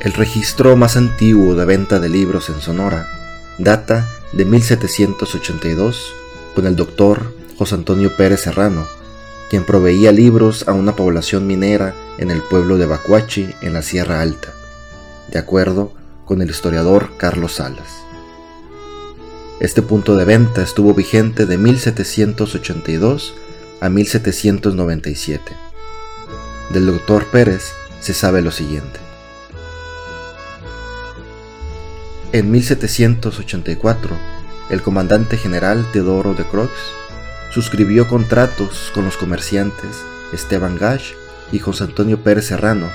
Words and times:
El 0.00 0.14
registro 0.14 0.78
más 0.78 0.96
antiguo 0.96 1.54
de 1.54 1.66
venta 1.66 2.00
de 2.00 2.08
libros 2.08 2.48
en 2.48 2.62
Sonora 2.62 3.06
data 3.58 4.08
de 4.32 4.46
1782 4.46 6.14
con 6.54 6.66
el 6.66 6.74
doctor 6.74 7.34
José 7.58 7.74
Antonio 7.74 8.16
Pérez 8.16 8.40
Serrano, 8.40 8.86
quien 9.50 9.64
proveía 9.64 10.10
libros 10.10 10.66
a 10.66 10.72
una 10.72 10.96
población 10.96 11.46
minera 11.46 11.94
en 12.16 12.30
el 12.30 12.40
pueblo 12.40 12.78
de 12.78 12.86
Bacuachi, 12.86 13.50
en 13.60 13.74
la 13.74 13.82
Sierra 13.82 14.22
Alta, 14.22 14.54
de 15.30 15.38
acuerdo 15.38 15.92
con 16.24 16.40
el 16.40 16.48
historiador 16.48 17.10
Carlos 17.18 17.56
Salas. 17.56 18.02
Este 19.60 19.82
punto 19.82 20.16
de 20.16 20.24
venta 20.24 20.62
estuvo 20.62 20.94
vigente 20.94 21.44
de 21.44 21.58
1782 21.58 23.34
a 23.82 23.90
1797. 23.90 25.42
Del 26.70 26.86
doctor 26.86 27.26
Pérez 27.26 27.72
se 28.00 28.14
sabe 28.14 28.40
lo 28.40 28.50
siguiente. 28.50 29.09
En 32.32 32.48
1784, 32.52 34.16
el 34.70 34.82
comandante 34.82 35.36
general 35.36 35.84
Teodoro 35.90 36.32
de 36.34 36.44
Croix 36.44 36.70
suscribió 37.50 38.06
contratos 38.06 38.92
con 38.94 39.04
los 39.04 39.16
comerciantes 39.16 39.96
Esteban 40.32 40.78
Gash 40.78 41.14
y 41.50 41.58
José 41.58 41.82
Antonio 41.82 42.22
Pérez 42.22 42.46
Serrano 42.46 42.86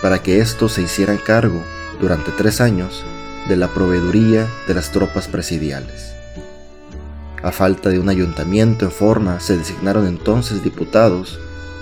para 0.00 0.22
que 0.22 0.40
estos 0.40 0.72
se 0.72 0.80
hicieran 0.80 1.18
cargo 1.18 1.62
durante 2.00 2.30
tres 2.30 2.62
años 2.62 3.04
de 3.46 3.56
la 3.56 3.68
proveeduría 3.68 4.48
de 4.66 4.72
las 4.72 4.90
tropas 4.90 5.28
presidiales. 5.28 6.14
A 7.42 7.52
falta 7.52 7.90
de 7.90 7.98
un 7.98 8.08
ayuntamiento 8.08 8.86
en 8.86 8.90
forma, 8.90 9.38
se 9.40 9.58
designaron 9.58 10.06
entonces 10.06 10.64
diputados 10.64 11.38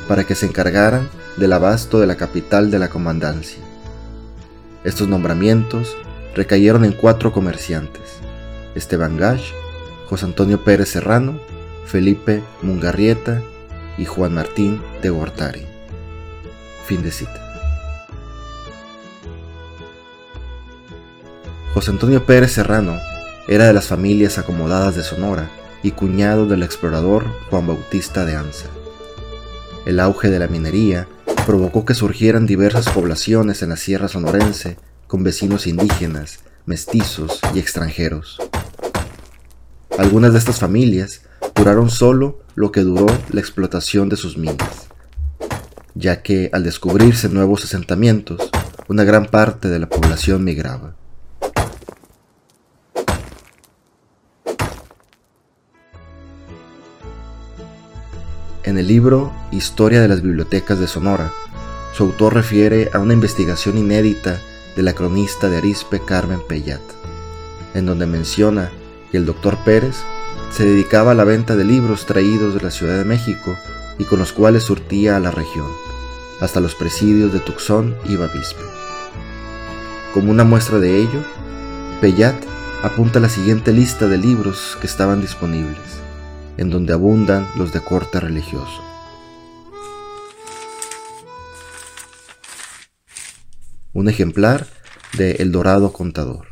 para 0.09 0.25
que 0.25 0.35
se 0.35 0.47
encargaran 0.47 1.09
del 1.37 1.53
abasto 1.53 2.01
de 2.01 2.09
la 2.09 2.17
capital 2.17 2.73
de 2.73 2.81
la 2.81 2.89
comandancia. 2.89 3.63
Estos 4.83 5.07
nombramientos 5.07 5.97
recayeron 6.37 6.84
en 6.84 6.92
cuatro 6.92 7.33
comerciantes, 7.33 8.19
Esteban 8.75 9.17
Gash, 9.17 9.53
José 10.06 10.27
Antonio 10.27 10.62
Pérez 10.62 10.91
Serrano, 10.91 11.41
Felipe 11.87 12.42
Mungarrieta 12.61 13.42
y 13.97 14.05
Juan 14.05 14.34
Martín 14.34 14.83
de 15.01 15.09
Gortari. 15.09 15.67
Fin 16.84 17.03
de 17.03 17.11
cita. 17.11 17.42
José 21.73 21.91
Antonio 21.91 22.25
Pérez 22.27 22.53
Serrano 22.53 22.98
era 23.48 23.67
de 23.67 23.73
las 23.73 23.87
familias 23.87 24.37
acomodadas 24.37 24.95
de 24.95 25.03
Sonora 25.03 25.48
y 25.83 25.92
cuñado 25.92 26.47
del 26.47 26.62
explorador 26.62 27.25
Juan 27.48 27.67
Bautista 27.67 28.27
de 28.27 28.37
Anza. 28.37 28.67
El 29.87 30.01
auge 30.01 30.29
de 30.29 30.39
la 30.39 30.48
minería 30.48 31.09
provocó 31.47 31.87
que 31.87 31.95
surgieran 31.95 32.45
diversas 32.45 32.89
poblaciones 32.91 33.62
en 33.62 33.70
la 33.70 33.77
sierra 33.77 34.09
sonorense 34.09 34.77
con 35.07 35.23
vecinos 35.23 35.67
indígenas, 35.67 36.41
mestizos 36.65 37.41
y 37.55 37.59
extranjeros. 37.59 38.39
Algunas 39.98 40.33
de 40.33 40.39
estas 40.39 40.59
familias 40.59 41.23
duraron 41.55 41.91
solo 41.91 42.41
lo 42.55 42.73
que 42.73 42.81
duró 42.81 43.07
la 43.31 43.41
explotación 43.41 44.09
de 44.09 44.17
sus 44.17 44.37
minas, 44.37 44.89
ya 45.95 46.23
que 46.23 46.51
al 46.53 46.65
descubrirse 46.65 47.29
nuevos 47.29 47.65
asentamientos, 47.65 48.51
una 48.89 49.05
gran 49.05 49.27
parte 49.27 49.69
de 49.69 49.79
la 49.79 49.89
población 49.89 50.45
migraba. 50.45 50.95
En 58.65 58.79
el 58.79 58.89
libro 58.89 59.33
Historia 59.53 60.01
de 60.01 60.09
las 60.09 60.23
Bibliotecas 60.23 60.81
de 60.81 60.89
Sonora, 60.89 61.33
su 61.95 62.03
autor 62.03 62.35
refiere 62.35 62.91
a 62.92 62.98
una 62.98 63.14
investigación 63.14 63.79
inédita 63.79 64.41
de 64.77 64.83
la 64.83 64.92
cronista 64.92 65.48
de 65.48 65.57
Arispe 65.57 66.01
Carmen 66.01 66.41
Pellat, 66.47 66.83
en 67.75 67.87
donde 67.87 68.07
menciona 68.07 68.70
que 69.11 69.17
el 69.17 69.27
doctor 69.27 69.57
Pérez 69.64 69.97
se 70.53 70.64
dedicaba 70.64 71.13
a 71.13 71.14
la 71.14 71.25
venta 71.25 71.57
de 71.57 71.64
libros 71.64 72.07
traídos 72.07 72.55
de 72.55 72.61
la 72.61 72.70
Ciudad 72.70 72.97
de 72.98 73.05
México 73.05 73.57
y 73.98 74.05
con 74.05 74.19
los 74.19 74.33
cuales 74.33 74.65
surtía 74.65 75.17
a 75.17 75.20
la 75.20 75.31
región, 75.31 75.70
hasta 76.41 76.61
los 76.61 76.75
presidios 76.75 77.33
de 77.33 77.41
Tucson 77.41 77.97
y 78.05 78.17
Bavispe. 78.17 78.63
Como 80.15 80.31
una 80.31 80.45
muestra 80.45 80.79
de 80.79 80.98
ello, 80.98 81.20
Pellat 82.01 82.36
apunta 82.83 83.19
la 83.20 83.29
siguiente 83.29 83.73
lista 83.73 84.07
de 84.07 84.19
libros 84.19 84.77
que 84.81 84.86
estaban 84.86 85.20
disponibles 85.20 86.07
en 86.57 86.70
donde 86.70 86.92
abundan 86.92 87.47
los 87.57 87.73
de 87.73 87.81
corte 87.81 88.20
religioso. 88.20 88.83
Un 93.96 94.11
ejemplar 94.11 94.67
de 95.17 95.36
El 95.39 95.52
Dorado 95.52 95.90
Contador. 95.90 96.48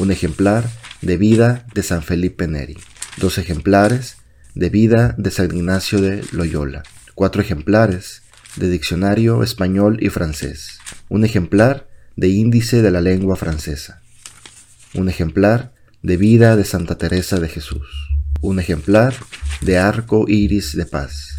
Un 0.00 0.10
ejemplar 0.10 0.68
de 1.02 1.16
Vida 1.16 1.64
de 1.72 1.84
San 1.84 2.02
Felipe 2.02 2.48
Neri. 2.48 2.76
Dos 3.16 3.38
ejemplares 3.38 4.16
de 4.56 4.68
Vida 4.68 5.14
de 5.18 5.30
San 5.30 5.54
Ignacio 5.54 6.00
de 6.00 6.24
Loyola. 6.32 6.82
Cuatro 7.14 7.42
ejemplares 7.42 8.22
de 8.56 8.68
Diccionario 8.68 9.44
Español 9.44 9.98
y 10.00 10.08
Francés. 10.08 10.80
Un 11.08 11.24
ejemplar 11.24 11.86
de 12.16 12.26
Índice 12.26 12.82
de 12.82 12.90
la 12.90 13.02
Lengua 13.02 13.36
Francesa. 13.36 14.02
Un 14.94 15.08
ejemplar 15.08 15.74
de 16.02 16.16
Vida 16.16 16.56
de 16.56 16.64
Santa 16.64 16.98
Teresa 16.98 17.38
de 17.38 17.48
Jesús 17.48 17.86
un 18.40 18.60
ejemplar 18.60 19.14
de 19.60 19.78
Arco 19.78 20.26
Iris 20.28 20.76
de 20.76 20.86
Paz, 20.86 21.38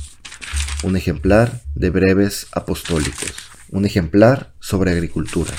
un 0.84 0.98
ejemplar 0.98 1.62
de 1.74 1.90
Breves 1.90 2.48
Apostólicos, 2.52 3.34
un 3.70 3.86
ejemplar 3.86 4.54
sobre 4.70 4.92
agricultura, 4.92 5.52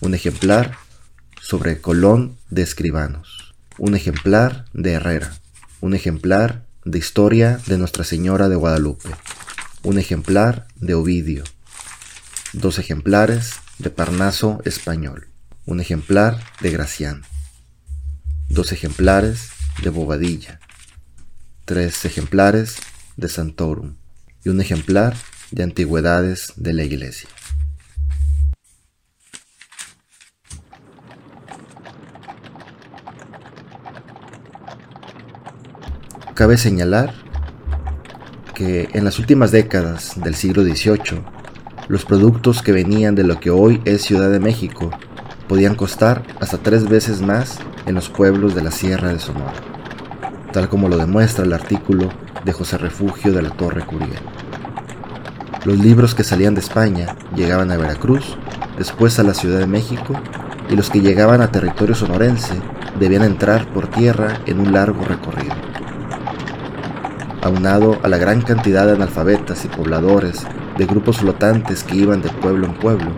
un 0.00 0.12
ejemplar 0.12 0.76
sobre 1.40 1.80
Colón 1.80 2.36
de 2.50 2.62
Escribanos, 2.62 3.54
un 3.78 3.94
ejemplar 3.94 4.64
de 4.72 4.94
Herrera, 4.94 5.32
un 5.80 5.94
ejemplar 5.94 6.66
de 6.84 6.98
Historia 6.98 7.60
de 7.68 7.78
Nuestra 7.78 8.02
Señora 8.02 8.48
de 8.48 8.56
Guadalupe, 8.56 9.08
un 9.84 10.00
ejemplar 10.00 10.66
de 10.74 10.94
Ovidio, 10.94 11.44
dos 12.52 12.80
ejemplares 12.80 13.52
de 13.78 13.90
Parnaso 13.90 14.60
Español, 14.64 15.28
un 15.64 15.78
ejemplar 15.78 16.42
de 16.60 16.72
Gracián, 16.72 17.22
dos 18.48 18.72
ejemplares 18.72 19.50
de 19.80 19.90
Bobadilla, 19.90 20.58
tres 21.64 22.04
ejemplares 22.04 22.78
de 23.16 23.28
Santorum. 23.28 23.94
Y 24.44 24.48
un 24.48 24.60
ejemplar 24.60 25.16
de 25.52 25.62
Antigüedades 25.62 26.54
de 26.56 26.72
la 26.72 26.82
Iglesia. 26.82 27.28
Cabe 36.42 36.56
señalar 36.56 37.14
que 38.52 38.88
en 38.94 39.04
las 39.04 39.20
últimas 39.20 39.52
décadas 39.52 40.20
del 40.20 40.34
siglo 40.34 40.64
XVIII, 40.64 41.22
los 41.86 42.04
productos 42.04 42.62
que 42.62 42.72
venían 42.72 43.14
de 43.14 43.22
lo 43.22 43.38
que 43.38 43.50
hoy 43.50 43.80
es 43.84 44.02
Ciudad 44.02 44.28
de 44.28 44.40
México 44.40 44.90
podían 45.46 45.76
costar 45.76 46.24
hasta 46.40 46.58
tres 46.58 46.88
veces 46.88 47.20
más 47.20 47.60
en 47.86 47.94
los 47.94 48.08
pueblos 48.08 48.56
de 48.56 48.62
la 48.62 48.72
Sierra 48.72 49.12
de 49.12 49.20
Sonora, 49.20 49.52
tal 50.52 50.68
como 50.68 50.88
lo 50.88 50.96
demuestra 50.96 51.44
el 51.44 51.52
artículo 51.52 52.08
de 52.44 52.52
José 52.52 52.76
Refugio 52.76 53.32
de 53.32 53.42
la 53.42 53.50
Torre 53.50 53.86
Curiel. 53.86 54.18
Los 55.64 55.78
libros 55.78 56.16
que 56.16 56.24
salían 56.24 56.56
de 56.56 56.60
España 56.60 57.14
llegaban 57.36 57.70
a 57.70 57.76
Veracruz, 57.76 58.36
después 58.76 59.20
a 59.20 59.22
la 59.22 59.34
Ciudad 59.34 59.60
de 59.60 59.68
México, 59.68 60.20
y 60.68 60.74
los 60.74 60.90
que 60.90 61.02
llegaban 61.02 61.40
a 61.40 61.52
territorio 61.52 61.94
sonorense 61.94 62.54
debían 62.98 63.22
entrar 63.22 63.72
por 63.72 63.86
tierra 63.86 64.40
en 64.46 64.58
un 64.58 64.72
largo 64.72 65.04
recorrido. 65.04 65.71
Aunado 67.42 67.98
a 68.04 68.08
la 68.08 68.18
gran 68.18 68.40
cantidad 68.40 68.86
de 68.86 68.92
analfabetas 68.92 69.64
y 69.64 69.68
pobladores 69.68 70.46
de 70.78 70.86
grupos 70.86 71.18
flotantes 71.18 71.82
que 71.82 71.96
iban 71.96 72.22
de 72.22 72.30
pueblo 72.30 72.66
en 72.66 72.74
pueblo, 72.78 73.10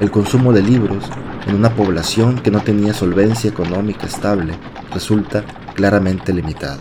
el 0.00 0.10
consumo 0.10 0.52
de 0.52 0.60
libros 0.60 1.08
en 1.46 1.54
una 1.54 1.76
población 1.76 2.40
que 2.40 2.50
no 2.50 2.62
tenía 2.62 2.92
solvencia 2.92 3.48
económica 3.48 4.06
estable 4.06 4.54
resulta 4.92 5.44
claramente 5.76 6.32
limitado. 6.32 6.80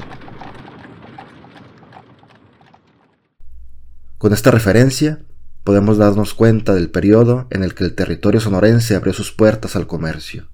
Con 4.17 4.33
esta 4.33 4.49
referencia, 4.49 5.23
podemos 5.63 5.99
darnos 5.99 6.33
cuenta 6.33 6.73
del 6.73 6.89
periodo 6.89 7.45
en 7.51 7.63
el 7.63 7.75
que 7.75 7.83
el 7.83 7.93
territorio 7.93 8.41
sonorense 8.41 8.95
abrió 8.95 9.13
sus 9.13 9.31
puertas 9.31 9.75
al 9.75 9.85
comercio, 9.85 10.49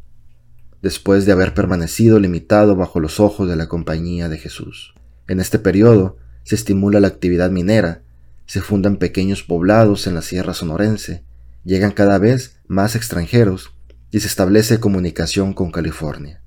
después 0.81 1.25
de 1.25 1.31
haber 1.31 1.53
permanecido 1.53 2.19
limitado 2.19 2.75
bajo 2.75 2.99
los 2.99 3.21
ojos 3.21 3.47
de 3.47 3.55
la 3.55 3.69
Compañía 3.69 4.27
de 4.27 4.37
Jesús. 4.37 4.93
En 5.27 5.39
este 5.39 5.59
periodo 5.59 6.17
se 6.45 6.55
estimula 6.55 7.01
la 7.01 7.09
actividad 7.09 7.51
minera, 7.51 8.03
se 8.45 8.61
fundan 8.61 8.95
pequeños 8.95 9.43
poblados 9.43 10.07
en 10.07 10.15
la 10.15 10.21
Sierra 10.21 10.53
Sonorense, 10.53 11.25
llegan 11.65 11.91
cada 11.91 12.17
vez 12.19 12.61
más 12.67 12.95
extranjeros 12.95 13.73
y 14.11 14.21
se 14.21 14.27
establece 14.27 14.79
comunicación 14.79 15.53
con 15.53 15.71
California. 15.71 16.41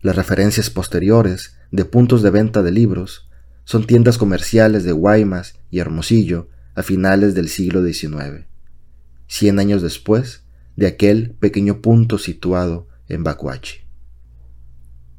Las 0.00 0.16
referencias 0.16 0.70
posteriores 0.70 1.56
de 1.70 1.84
puntos 1.84 2.22
de 2.22 2.30
venta 2.30 2.62
de 2.62 2.70
libros 2.70 3.28
son 3.64 3.86
tiendas 3.86 4.16
comerciales 4.16 4.84
de 4.84 4.92
Guaymas 4.92 5.56
y 5.70 5.80
Hermosillo 5.80 6.48
a 6.76 6.82
finales 6.82 7.34
del 7.34 7.48
siglo 7.48 7.84
XIX. 7.84 8.46
Cien 9.26 9.58
años 9.58 9.82
después, 9.82 10.44
de 10.76 10.86
aquel 10.86 11.32
pequeño 11.32 11.80
punto 11.80 12.18
situado 12.18 12.86
en 13.08 13.24
Bacuachi. 13.24 13.80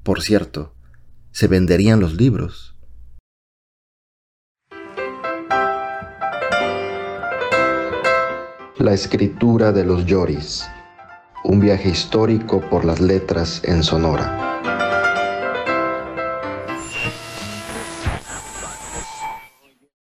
Por 0.04 0.22
cierto, 0.22 0.74
se 1.32 1.48
venderían 1.48 2.00
los 2.00 2.16
libros. 2.16 2.77
La 8.80 8.94
escritura 8.94 9.72
de 9.72 9.84
los 9.84 10.06
Lloris. 10.06 10.70
Un 11.44 11.60
viaje 11.60 11.90
histórico 11.90 12.62
por 12.62 12.86
las 12.86 13.02
letras 13.02 13.60
en 13.64 13.82
Sonora. 13.82 14.47